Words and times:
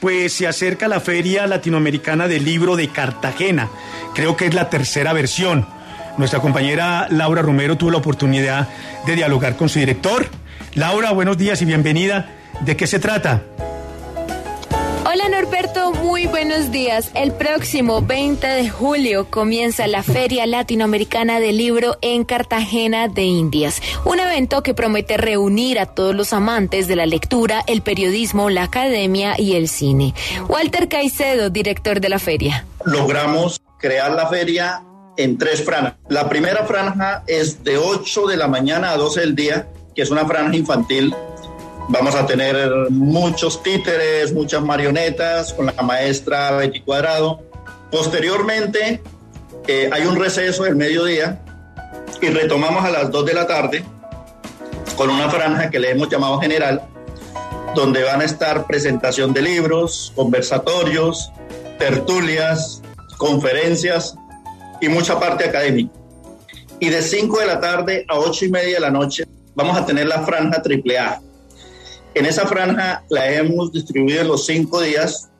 pues 0.00 0.32
se 0.32 0.46
acerca 0.46 0.88
la 0.88 1.00
Feria 1.00 1.46
Latinoamericana 1.46 2.28
del 2.28 2.44
Libro 2.44 2.76
de 2.76 2.88
Cartagena. 2.88 3.68
Creo 4.14 4.36
que 4.36 4.46
es 4.46 4.54
la 4.54 4.70
tercera 4.70 5.12
versión. 5.12 5.66
Nuestra 6.16 6.40
compañera 6.40 7.08
Laura 7.10 7.42
Romero 7.42 7.76
tuvo 7.76 7.90
la 7.90 7.98
oportunidad 7.98 8.68
de 9.06 9.16
dialogar 9.16 9.56
con 9.56 9.68
su 9.68 9.78
director. 9.78 10.26
Laura, 10.74 11.12
buenos 11.12 11.36
días 11.36 11.60
y 11.62 11.64
bienvenida. 11.64 12.30
¿De 12.60 12.76
qué 12.76 12.86
se 12.86 12.98
trata? 12.98 13.42
Hola 15.06 15.28
Norberto, 15.28 15.92
muy 15.92 16.26
buenos 16.26 16.70
días. 16.70 17.10
El 17.14 17.32
próximo 17.32 18.00
20 18.00 18.46
de 18.46 18.70
julio 18.70 19.26
comienza 19.28 19.86
la 19.86 20.02
Feria 20.02 20.46
Latinoamericana 20.46 21.40
del 21.40 21.58
Libro 21.58 21.98
en 22.00 22.24
Cartagena 22.24 23.08
de 23.08 23.24
Indias, 23.24 23.82
un 24.06 24.18
evento 24.18 24.62
que 24.62 24.72
promete 24.72 25.18
reunir 25.18 25.78
a 25.78 25.84
todos 25.84 26.14
los 26.14 26.32
amantes 26.32 26.88
de 26.88 26.96
la 26.96 27.04
lectura, 27.04 27.62
el 27.66 27.82
periodismo, 27.82 28.48
la 28.48 28.62
academia 28.62 29.34
y 29.38 29.56
el 29.56 29.68
cine. 29.68 30.14
Walter 30.48 30.88
Caicedo, 30.88 31.50
director 31.50 32.00
de 32.00 32.08
la 32.08 32.18
feria. 32.18 32.64
Logramos 32.86 33.60
crear 33.78 34.10
la 34.12 34.26
feria 34.28 34.82
en 35.18 35.36
tres 35.36 35.62
franjas. 35.62 35.96
La 36.08 36.30
primera 36.30 36.64
franja 36.64 37.24
es 37.26 37.62
de 37.62 37.76
8 37.76 38.26
de 38.26 38.38
la 38.38 38.48
mañana 38.48 38.92
a 38.92 38.96
12 38.96 39.20
del 39.20 39.36
día, 39.36 39.68
que 39.94 40.00
es 40.00 40.10
una 40.10 40.24
franja 40.24 40.56
infantil 40.56 41.14
Vamos 41.88 42.14
a 42.14 42.26
tener 42.26 42.56
muchos 42.90 43.62
títeres, 43.62 44.32
muchas 44.32 44.62
marionetas 44.62 45.52
con 45.52 45.66
la 45.66 45.82
maestra 45.82 46.52
Betty 46.52 46.80
Cuadrado. 46.80 47.42
Posteriormente 47.90 49.02
eh, 49.66 49.90
hay 49.92 50.06
un 50.06 50.16
receso 50.16 50.64
del 50.64 50.76
mediodía 50.76 51.42
y 52.22 52.28
retomamos 52.28 52.84
a 52.84 52.90
las 52.90 53.10
2 53.10 53.26
de 53.26 53.34
la 53.34 53.46
tarde 53.46 53.84
con 54.96 55.10
una 55.10 55.28
franja 55.28 55.70
que 55.70 55.78
le 55.78 55.90
hemos 55.90 56.08
llamado 56.08 56.40
general, 56.40 56.82
donde 57.74 58.02
van 58.02 58.22
a 58.22 58.24
estar 58.24 58.66
presentación 58.66 59.34
de 59.34 59.42
libros, 59.42 60.12
conversatorios, 60.16 61.32
tertulias, 61.78 62.82
conferencias 63.18 64.16
y 64.80 64.88
mucha 64.88 65.20
parte 65.20 65.44
académica. 65.44 65.92
Y 66.80 66.88
de 66.88 67.02
5 67.02 67.40
de 67.40 67.46
la 67.46 67.60
tarde 67.60 68.06
a 68.08 68.18
8 68.18 68.46
y 68.46 68.50
media 68.50 68.74
de 68.76 68.80
la 68.80 68.90
noche 68.90 69.24
vamos 69.54 69.76
a 69.76 69.84
tener 69.84 70.06
la 70.06 70.22
franja 70.22 70.62
AAA, 70.62 71.20
en 72.14 72.26
esa 72.26 72.46
franja 72.46 73.04
la 73.10 73.32
hemos 73.32 73.72
distribuido 73.72 74.22
en 74.22 74.28
los 74.28 74.46
cinco 74.46 74.80
días. 74.80 75.30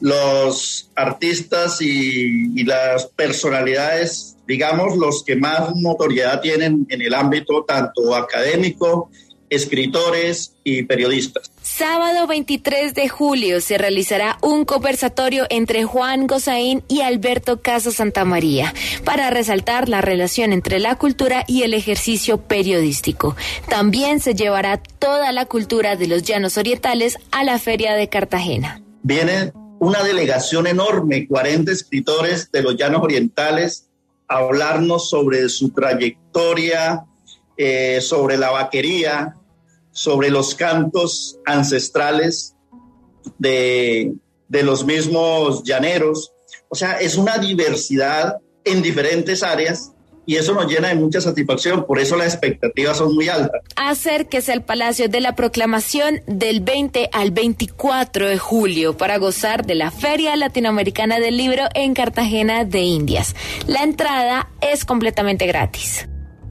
Los 0.00 0.90
artistas 0.94 1.80
y, 1.80 2.62
las 2.64 3.06
personalidades, 3.06 4.36
digamos, 4.46 4.96
los 4.96 5.24
que 5.24 5.36
más 5.36 5.74
notoriedad 5.76 6.40
tienen 6.40 6.86
en 6.90 7.02
el 7.02 7.14
ámbito 7.14 7.64
tanto 7.64 8.14
académico, 8.14 9.10
escritores 9.50 10.54
y 10.64 10.82
periodistas. 10.84 11.50
Sábado 11.62 12.26
23 12.26 12.94
de 12.94 13.08
julio 13.08 13.60
se 13.60 13.76
realizará 13.76 14.38
un 14.40 14.64
conversatorio 14.64 15.46
entre 15.50 15.84
Juan 15.84 16.26
Gozaín 16.26 16.82
y 16.88 17.00
Alberto 17.00 17.60
Caso 17.60 17.90
Santamaría 17.90 18.72
para 19.04 19.30
resaltar 19.30 19.88
la 19.88 20.00
relación 20.00 20.52
entre 20.52 20.78
la 20.78 20.96
cultura 20.96 21.44
y 21.46 21.62
el 21.62 21.74
ejercicio 21.74 22.38
periodístico. 22.38 23.36
También 23.68 24.20
se 24.20 24.34
llevará 24.34 24.78
toda 24.78 25.32
la 25.32 25.46
cultura 25.46 25.96
de 25.96 26.06
los 26.06 26.22
llanos 26.22 26.56
orientales 26.56 27.18
a 27.30 27.44
la 27.44 27.58
Feria 27.58 27.94
de 27.94 28.08
Cartagena. 28.08 28.80
Viene 29.02 29.52
una 29.78 30.02
delegación 30.02 30.66
enorme, 30.66 31.26
40 31.26 31.72
escritores 31.72 32.50
de 32.50 32.62
los 32.62 32.76
llanos 32.76 33.02
orientales, 33.02 33.88
a 34.28 34.38
hablarnos 34.38 35.08
sobre 35.08 35.48
su 35.48 35.70
trayectoria, 35.70 37.04
eh, 37.56 38.00
sobre 38.00 38.36
la 38.36 38.50
vaquería, 38.50 39.34
sobre 39.90 40.30
los 40.30 40.54
cantos 40.54 41.38
ancestrales 41.46 42.54
de, 43.38 44.14
de 44.48 44.62
los 44.62 44.84
mismos 44.84 45.62
llaneros. 45.64 46.32
O 46.68 46.74
sea, 46.74 47.00
es 47.00 47.16
una 47.16 47.38
diversidad 47.38 48.38
en 48.64 48.82
diferentes 48.82 49.42
áreas 49.42 49.92
y 50.26 50.36
eso 50.36 50.52
nos 50.54 50.70
llena 50.70 50.88
de 50.88 50.96
mucha 50.96 51.20
satisfacción, 51.20 51.86
por 51.86 52.00
eso 52.00 52.16
las 52.16 52.34
expectativas 52.34 52.98
son 52.98 53.14
muy 53.14 53.28
altas. 53.28 53.62
Acérquese 53.76 54.52
al 54.52 54.64
Palacio 54.64 55.08
de 55.08 55.20
la 55.20 55.36
Proclamación 55.36 56.20
del 56.26 56.60
20 56.60 57.10
al 57.12 57.30
24 57.30 58.28
de 58.28 58.36
julio 58.36 58.96
para 58.96 59.18
gozar 59.18 59.64
de 59.64 59.76
la 59.76 59.92
Feria 59.92 60.34
Latinoamericana 60.36 61.20
del 61.20 61.36
Libro 61.36 61.62
en 61.74 61.94
Cartagena 61.94 62.64
de 62.64 62.80
Indias. 62.80 63.36
La 63.68 63.84
entrada 63.84 64.50
es 64.60 64.84
completamente 64.84 65.46
gratis. 65.46 66.08